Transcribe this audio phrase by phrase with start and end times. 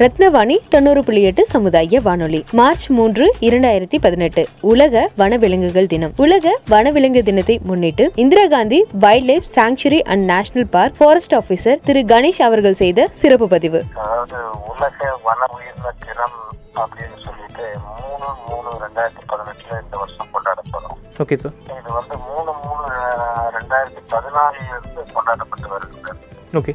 [0.00, 2.38] ரத்னவாணி தொண்ணூறு புள்ளி எட்டு சமுதாய வானொலி.
[2.58, 4.42] மார்ச் மூன்று இரண்டாயிரத்தி பதினெட்டு.
[4.70, 6.12] உலக வனவிலங்குகள் தினம்.
[6.16, 12.02] உலக வனவிலங்கு தினத்தை முன்னிட்டு Indira Gandhi wild life sanctuary and national park forest officer Thiru
[12.12, 13.82] Ganesh அவர்கள் செய்த சிறப்பு பதிவு.
[13.94, 14.38] அதாவது
[14.72, 16.38] உலக வன உயிரின தினம்
[16.82, 17.66] அப்படின்னு சொல்லிட்டு
[18.00, 20.98] மூணு மூணு ரெண்டாயிரத்தி பதினெட்டுல இந்த வருஷம் கொண்டாடப்படும்.
[21.22, 22.88] ஓகே சார் இது வந்து மூணு மூணு
[23.58, 26.18] ரெண்டாயிரத்தி பதினாலில் இருந்து கொண்டாடப்பட்டு வருகிறது.
[26.60, 26.74] ஓகே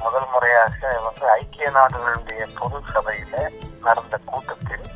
[0.00, 3.34] முதல் முறையாக வந்து ஐக்கிய நாடுகளுடைய பொது சபையில
[3.82, 4.86] நடந்த கூட்டத்தில்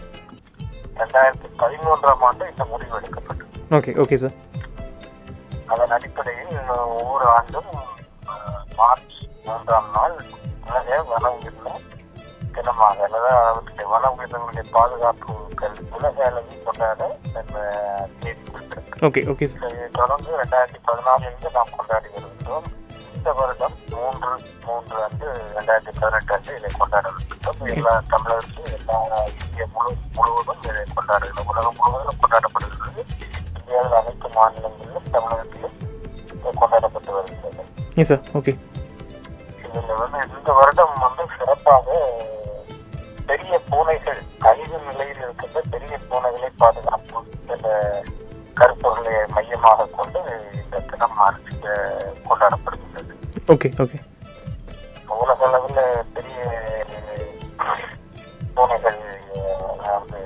[0.96, 3.50] ரெண்டாயிரத்தி பதிமூன்றாம் ஆண்டு இந்த முடிவு எடுக்கப்பட்டது.
[3.70, 4.36] ஓகே ஓகே சார்
[5.68, 6.56] அதன் அடிப்படையில்
[6.94, 7.70] ஒவ்வொரு ஆண்டும்
[8.76, 10.16] மார்ச் மூன்றாம் நாள்
[10.66, 11.70] உலக வன உயிரின
[12.54, 17.00] தினமாக அவர்களுடைய வன உயிரினங்களுடைய பாதுகாப்பு கல்- உலக அளவில் கொண்டாட
[18.20, 18.50] தேதி
[19.06, 19.46] ஓகே ஓகே
[19.94, 22.68] தொடர்ந்து ரெண்டாயிரத்தி பதினாலிலிருந்து நாம் கொண்டாடி வருகிறோம்
[23.22, 24.30] இந்த வருடம் மூன்று
[24.64, 28.96] மூன்று அன்று ரெண்டாயிரத்தி பதினெட்டு அன்று இதை கொண்டாட இருக்கின்றோம் எல்லா தமிழகத்திலும் எல்லா
[29.32, 33.02] இந்திய முழு முழுவதும் இதை கொண்டாடுகிறோம் உலகம் முழுவதும் கொண்டாடப்படுகிறது.
[33.58, 35.76] இந்தியாவில் அனைத்து மாநிலங்களிலும் தமிழகத்திலும்
[36.60, 37.62] கொண்டாடப்பட்டு வருகிறது.
[38.40, 38.54] ஓகே
[39.66, 41.86] இதில் வந்து இந்த வருடம் வந்து சிறப்பாக
[43.30, 44.20] பெரிய பூனைகள்
[44.50, 47.20] அழிவு நிலையில் இருக்கின்ற பெரிய பூனைகளை பாதுகாப்பு
[47.54, 47.68] என்ற
[48.60, 50.22] கருப்பொருளை மையமாக கொண்டு
[50.62, 51.54] இந்த தினம் அரசு
[52.28, 52.81] கொண்டாடப்படுகின்றது
[53.48, 53.98] ஓகே ஓகே.
[55.16, 55.80] உலக அளவில்
[56.14, 56.40] பெரிய
[58.54, 59.00] பூனைகள்
[59.74, 60.20] அதாவது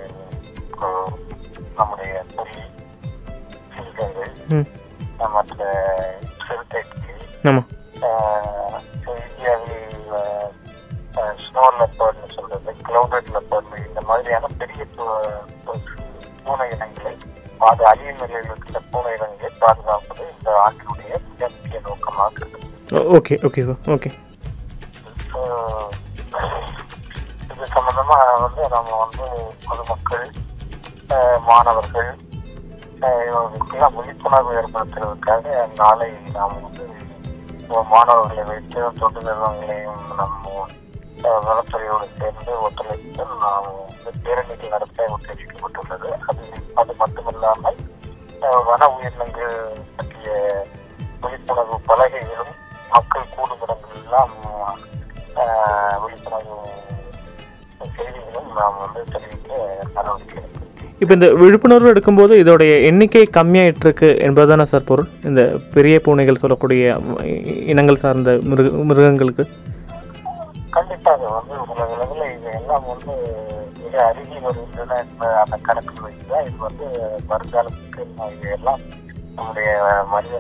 [1.77, 2.63] நம்முடைய புலி
[4.53, 4.67] ம்.
[5.35, 5.61] மற்ற
[6.41, 7.69] சிறுத்தை கிளி ஆமாம்
[8.07, 8.77] ஆஹ்
[9.23, 10.13] இந்தியாவில்
[11.43, 14.83] ஸ்னோ லெப்பர்ட்னு சொல்றது கிளவுடட் லெப்பர்ட் இந்த மாதிரியான பெரிய
[16.45, 17.15] பூனை இனங்களை
[17.61, 18.66] அது அழிய நிலையில்
[22.87, 24.11] ஓகே ஓகே சார் ஓகே
[27.51, 29.27] இது சம்மந்தமாக வந்து நம்ம வந்து
[29.65, 30.27] பொதுமக்கள்
[31.47, 32.11] மாணவர்கள்
[33.25, 35.47] இவர்களுக்கெல்லாம் விழிப்புணர்வு ஏற்படுத்துறதுக்காக
[35.79, 36.87] நாளை நாம் வந்து
[37.91, 40.45] மாணவர்களை வைத்து தொண்டு நிறுவனங்களையும் நம்ம
[41.41, 47.81] வனத்துறையோடு சேர்ந்து ஒத்துழைத்து நாம் வந்து பேரணிகள் நடத்த உத்தேசிக்கப்பட்டுள்ளது அது அது மட்டுமில்லாமல்
[48.67, 49.57] வன உயிரினங்கள்
[49.97, 50.31] பற்றிய
[51.23, 52.55] விழிப்புணர்வு பலகைகளும்
[52.93, 54.35] மக்கள் கூடும் இடங்கள் எல்லாம்
[55.43, 56.57] ஆஹ் விழிப்புணர்வு
[57.97, 59.51] செய்திகளும் நாம் வந்து தெரிவிக்க
[59.97, 60.43] நடவடிக்கை
[61.01, 65.09] இப்போ இந்த விழிப்புணர்வு எடுக்கும்போது இதோடைய எண்ணிக்கை கம்மியாயிட்டு இருக்கு என்பதுதானே சார் பொருள்?
[65.25, 65.41] இந்த
[65.75, 66.85] பெரிய பூனைகள் சொல்லக்கூடிய
[67.73, 69.45] இனங்கள் சார்ந்த மிருக மிருகங்களுக்கு?
[70.77, 73.13] கண்டிப்பாக வந்து உலக அளவில் இது எல்லாம் வந்து
[73.83, 74.99] மிக அருகி வருகின்றன
[75.43, 76.87] அந்த கணக்கு வைத்துதான் இது வந்து
[77.31, 78.03] வருங்காலத்துக்கு
[78.35, 78.81] இது எல்லாம்
[79.37, 79.71] நம்முடைய
[80.05, 80.37] மனித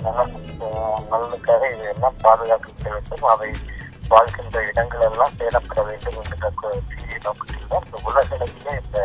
[1.10, 1.88] நலனுக்காக இது
[2.22, 3.26] பாதுகாக்க வேண்டும்.
[3.32, 3.50] அவை
[4.08, 6.50] வாழ்கின்ற இடங்கள் எல்லாம் பேணப்பட வேண்டும் என்ற
[6.88, 8.98] சீரிய நோக்கத்தில் தான் இந்த உலகளவிலே இந்த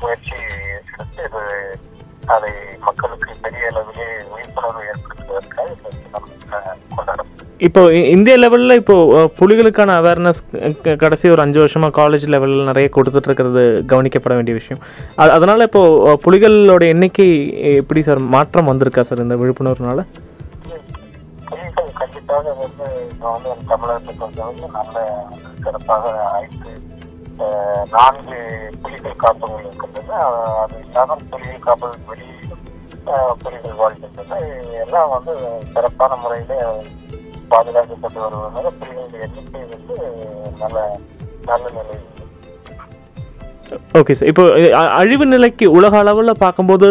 [0.00, 0.36] முயற்சி
[0.90, 1.42] எடுத்து இது
[2.26, 6.28] அதை மக்களுக்கு பெரிய அளவிலே விழிப்புணர்வு ஏற்படுத்துவதற்காக இந்த தினம்
[6.96, 7.27] கொண்டாடும்
[7.66, 7.80] இப்போ
[8.14, 8.96] இந்திய லெவலில் இப்போ
[9.38, 10.40] புலிகளுக்கான அவேர்னஸ்
[11.02, 14.80] கடைசி ஒரு அஞ்சு வருஷமாக காலேஜ் லெவலில் நிறைய கொடுத்துட்டு இருக்கிறது கவனிக்கப்பட வேண்டிய விஷயம்.
[15.22, 15.82] அது அதனால் இப்போ
[16.24, 17.26] புலிகளோட எண்ணிக்கை
[17.80, 20.04] எப்படி சார் மாற்றம் வந்திருக்கா சார் இந்த விழிப்புணர்வுனால?
[22.00, 24.96] கண்டிப்பாக வந்து இப்போ வந்து தமிழகத்தை பொறுத்தவரைக்கும் நல்ல
[25.64, 26.04] சிறப்பாக
[26.42, 26.72] ஐந்து
[27.96, 28.38] நான்கு
[28.84, 30.14] புலிகள் காப்பகங்கள் இருக்கின்றது
[30.62, 32.64] அது இல்லாமல் புலிகள் காப்பகம் வெளியிலும்
[33.42, 34.40] புலிகள் வாழ்கின்றன.
[34.84, 35.34] எல்லாம் வந்து
[35.74, 36.54] சிறப்பான முறையில
[37.50, 39.94] பாதுகாக்கப்பட்டு வருவதனால புலிகளுடைய எண்ணிக்கை வந்து
[40.58, 40.76] நல்ல
[41.48, 42.04] நல்ல இருக்கு.
[43.98, 44.44] ஓகே சார் இப்போ
[44.94, 46.88] அழிவு நிலைக்கு உலக அளவில் பார்க்கும்போது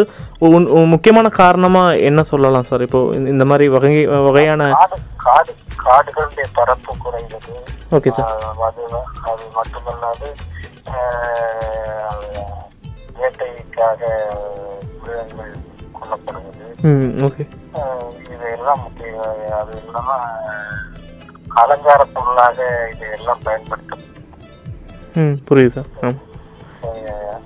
[0.94, 3.94] முக்கியமான காரணமாக என்ன சொல்லலாம் சார் இப்போ இந்த- மாதிரி வகை
[4.28, 7.56] வகையான காடு காடு காடுகளுடைய பரப்பு குறைவது
[7.92, 8.30] ஓகே சார்
[8.68, 8.86] அது
[9.26, 10.30] அது மட்டுமல்லாது
[13.18, 14.02] உற்பத்திக்காக
[15.02, 15.54] மிருகங்கள்
[15.94, 16.66] கொல்லப்படுவது
[17.28, 17.44] ஓகே
[17.78, 18.04] அஹ்
[18.78, 19.12] முக்கிய
[19.58, 20.10] அது இல்லாம
[21.58, 22.58] அலங்கார பொருளாக
[22.92, 24.04] இதையெல்லாம் பயன்படுத்தும்
[25.16, 25.90] ம் புரியுது சார்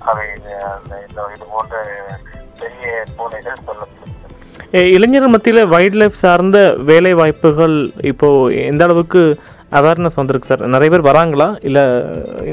[0.04, 1.74] அவை இது போன்ற
[2.60, 2.86] பெரிய
[3.16, 7.76] பூனைகள் கொல்லப்படுகிறது இளைஞர் மத்தியில் வைல்ட் லைஃப் சார்ந்த வேலை வாய்ப்புகள்
[8.10, 9.22] இப்போது எந்த அளவுக்கு
[9.72, 11.46] அவேர்னஸ் வந்திருக்கு சார் நிறைய பேர் வராங்களா?
[11.62, 11.82] இல்லை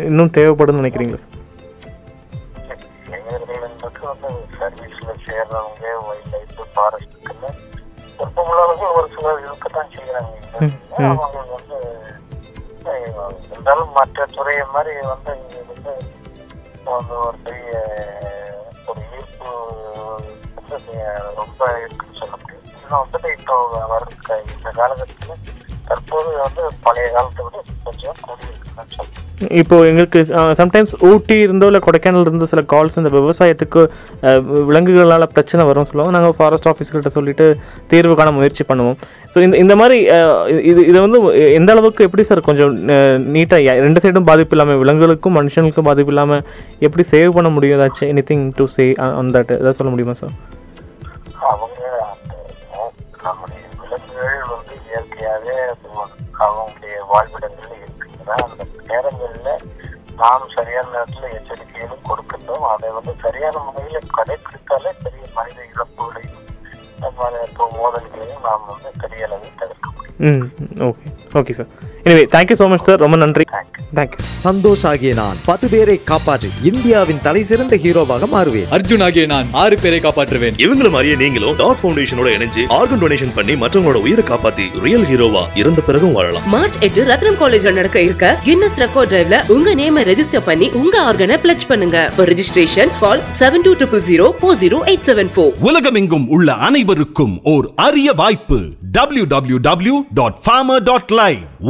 [0.03, 1.38] இன்னும் தேவைப்படுன்னு நினைக்கிறீங்களா சார்
[3.81, 7.49] இளைஞர்கள் வந்து சர்வீஸ்ல சேர்றவங்க வைல்ட் லைஃப் ஃபாரஸ்ட்டுக்குன்னு
[8.11, 10.33] விருப்பமுள்ளவர்கள் ஒரு சிலர் இருக்கத்தான் செய்யறாங்க
[11.11, 11.77] அவங்க வந்து
[13.45, 15.93] இருந்தாலும் மற்ற துறையை மாதிரி வந்து இங்க வந்து
[16.89, 17.71] வந்து ஒரு பெரிய
[18.87, 19.51] ஒரு ஈர்ப்பு
[20.67, 20.97] வந்து
[21.37, 24.03] ரொம்ப இருக்குன்னு சொல்ல முடியும் இன்னும் வந்துட்டு இப்போ வர
[24.47, 25.45] இந்த காலகட்டத்தில்
[25.85, 29.08] தற்போது வந்து பழைய காலத்தை விட கொஞ்சம் கூடியிருக்குன்னு சொல்லலாம்
[29.59, 30.19] இப்போ எங்களுக்கு
[30.59, 33.81] சம்டைம்ஸ் ஊட்டி இருந்தோ இல்லை கொடைக்கானல் இருந்தோ சில கால்ஸ் இந்த விவசாயத்துக்கு
[34.69, 36.13] விலங்குகளால் பிரச்சனை வரும் சொல்லுவாங்க.
[36.17, 37.45] நாங்கள் ஃபாரஸ்ட் ஆஃபீஸ்கிட்ட சொல்லிட்டு
[37.91, 38.97] தீர்வு காண முயற்சி பண்ணுவோம்.
[39.33, 39.97] ஸோ இந்த இந்த மாதிரி
[40.71, 41.19] இது இதை வந்து
[41.59, 42.73] எந்த அளவுக்கு எப்படி சார் கொஞ்சம்
[43.35, 46.43] நீட்டாக ரெண்டு சைடும் பாதிப்பு இல்லாமல் விலங்குகளுக்கும் மனுஷனுக்கும் பாதிப்பு இல்லாமல்
[46.87, 47.77] எப்படி சேவ் பண்ண முடியும்?
[47.79, 50.35] ஏதாச்சும் anything to say on that ஏதாவது சொல்ல முடியுமா சார்
[51.51, 51.81] அவங்க
[53.25, 55.57] நம்முடைய விலங்குகள் வந்து இயற்கையாகவே
[56.47, 59.49] அவங்களுடைய வாழ்விடங்களில் இருக்குங்கிற அந்த நேரங்கள்ல
[60.21, 62.65] நாம் சரியான நேரத்துல எச்சரிக்கைகளும் கொடுக்கின்றோம்.
[62.73, 66.37] அதை வந்து சரியான முறையில கடைபிடித்தாலே பெரிய மனித இழப்புகளையும்
[67.49, 70.41] இப்போ மோதல்களையும் நாம் வந்து பெரிய அளவில் தவிர்க்க முடியும்.
[70.87, 71.07] Okay
[71.39, 71.69] okay sir
[72.05, 73.45] anyway thank you so much sir ரொம்ப நன்றி.
[73.55, 78.67] தேங்க்யூ தேங்க்யூ சந்தோஷ் ஆகிய நான் பத்து பேரை காப்பாற்றி இந்தியாவின் தலை சிறந்த ஹீரோவாக மாறுவேன்.
[78.75, 80.55] அர்ஜுன் ஆகிய நான் ஆறு பேரை காப்பாற்றுவேன்.
[80.65, 85.81] இவங்கள மாதிரியே நீங்களும் டாட் ஃபவுண்டேஷனோட இணைஞ்சு ஆர்கன் டொனேஷன் பண்ணி மற்றவங்களோட உயிரை காப்பாத்தி ரியல் ஹீரோவா இறந்த
[85.87, 86.45] பிறகும் வாழலாம்.
[86.55, 91.39] மார்ச் எட்டு ரத்னம் காலேஜ்ல நடக்க இருக்க கின்னஸ் ரெக்கார்ட் டிரைவ்ல உங்க நேம ரெஜிஸ்டர் பண்ணி உங்க ஆர்கனை
[91.45, 91.97] பிளட்ஜ் பண்ணுங்க.
[92.31, 97.67] Registration call seven two triple zero four zero eight seven four உலகமெங்கும் உள்ள அனைவருக்கும் ஓர்
[97.87, 98.61] அரிய வாய்ப்பு.
[98.99, 101.13] www.farmer.live டாட்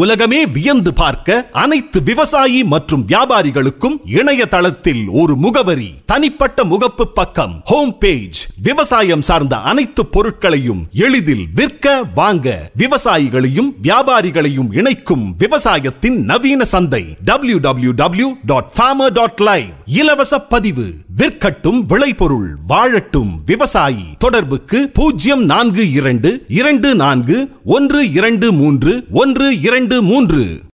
[0.01, 8.47] உலகமே வியந்து பார்க்க அனைத்து விவசாயி மற்றும் வியாபாரிகளுக்கும் இணையதளத்தில் ஒரு முகவரி தனிப்பட்ட முகப்பு பக்கம் ஹோம் பேஜ்
[8.63, 17.57] விவசாயம் சார்ந்த அனைத்து பொருட்களையும் எளிதில் விற்க வாங்க விவசாயிகளையும் வியாபாரிகளையும் இணைக்கும் விவசாயத்தின் நவீன சந்தை டபிள்யூ
[18.45, 28.51] டாட் இலவச பதிவு விற்கட்டும் விளைபொருள் வாழட்டும் விவசாயி தொடர்புக்கு பூஜ்ஜியம் நான்கு இரண்டு இரண்டு நான்கு ஒன்று இரண்டு
[28.51, 30.59] மூன்று ஒன்று இரண்டு மூன்று.